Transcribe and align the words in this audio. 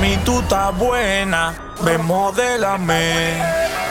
Mami, 0.00 0.16
tú 0.24 0.40
estás 0.40 0.74
buena, 0.78 1.52
ven 1.82 2.02
modélame. 2.06 3.36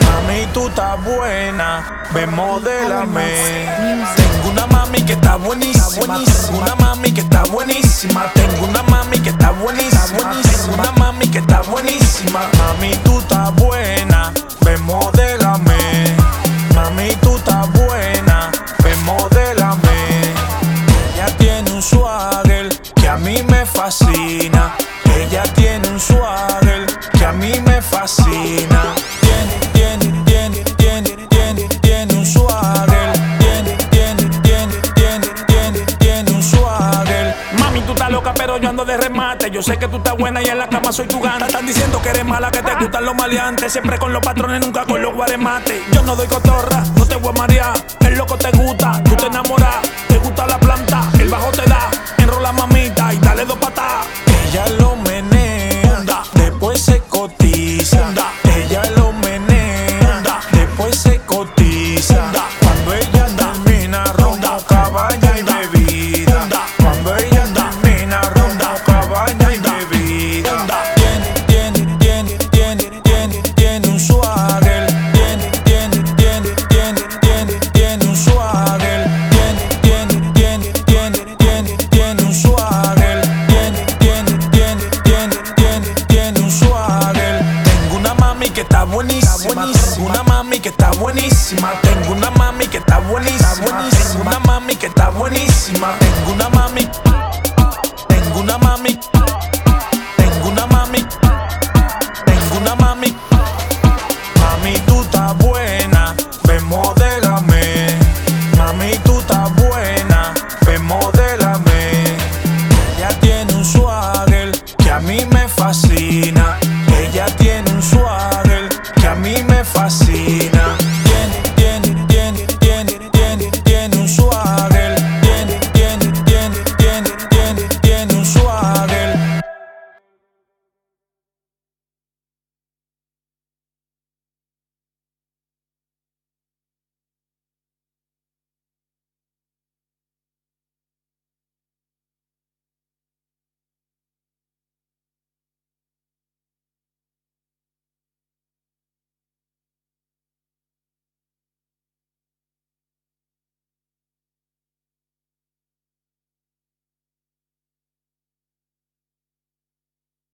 Mami, 0.04 0.44
tú 0.52 0.66
estás 0.66 1.00
buena, 1.04 2.04
ven 2.12 2.34
modélame. 2.34 3.68
Tengo 4.16 4.50
una 4.50 4.66
mami 4.66 5.02
que 5.02 5.12
está 5.12 5.36
buenísima, 5.36 6.20
tengo 6.24 6.58
una 6.58 6.74
mami 6.74 7.12
que 7.12 7.20
está 7.20 7.44
buenísima, 7.44 8.32
tengo 8.34 8.64
una 8.64 8.82
mami 8.82 9.20
que 9.20 9.30
está 9.30 9.50
buenísima, 9.52 10.18
tengo 10.42 10.74
una 10.74 10.92
mami 10.98 11.28
que 11.28 11.38
está 11.38 11.62
buenísima. 11.62 12.40
Mami, 12.58 12.96
tú 13.04 13.20
estás 13.20 13.54
buena, 13.54 14.32
ven 14.62 14.82
modélame. 14.82 16.16
Mami, 16.74 17.14
tú 17.22 17.36
estás 17.36 17.72
buena, 17.72 18.50
ven 18.82 19.04
modélame. 19.04 20.34
Ella 21.14 21.26
tiene 21.38 21.70
un 21.70 21.80
swagger 21.80 22.49
Tú 37.86 37.92
estás 37.92 38.10
loca, 38.10 38.32
pero 38.34 38.58
yo 38.58 38.68
ando 38.68 38.84
de 38.84 38.96
remate. 38.96 39.50
Yo 39.50 39.62
sé 39.62 39.78
que 39.78 39.88
tú 39.88 39.96
estás 39.96 40.16
buena 40.16 40.42
y 40.42 40.46
en 40.46 40.58
la 40.58 40.68
cama 40.68 40.92
soy 40.92 41.06
tu 41.06 41.20
gana. 41.20 41.46
Están 41.46 41.66
diciendo 41.66 42.00
que 42.02 42.10
eres 42.10 42.24
mala, 42.24 42.50
que 42.50 42.62
te 42.62 42.74
gustan 42.74 43.04
los 43.04 43.14
maleantes. 43.14 43.72
Siempre 43.72 43.98
con 43.98 44.12
los 44.12 44.22
patrones, 44.22 44.60
nunca 44.60 44.84
con 44.84 45.02
los 45.02 45.12
guaremates. 45.12 45.82
Yo 45.92 46.02
no 46.02 46.14
doy 46.16 46.28
cotorra, 46.28 46.82
no 46.96 47.06
te 47.06 47.16
voy 47.16 47.30
a 47.30 47.38
marear. 47.38 47.72
El 48.00 48.18
loco 48.18 48.36
te 48.36 48.50
gusta, 48.56 49.02
que 88.50 88.62
está 88.62 88.84
buenísima. 88.84 89.66
Tengo 89.72 90.06
una 90.06 90.22
mami 90.22 90.60
que 90.60 90.68
está 90.70 90.90
buenísima. 90.92 91.72
Tengo 91.82 92.12
una 92.12 92.30
mami 92.30 92.66
que 92.66 92.78
está 92.78 92.98
buenísima. 92.98 93.54
Tengo 93.90 94.20
una 94.22 94.38
mami 94.40 94.76
que 94.76 94.86
está 94.86 95.10
buenísima. 95.10 95.94